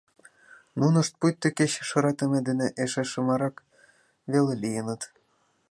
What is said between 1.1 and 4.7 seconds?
пуйто кече шыратыме дене эше шымарак веле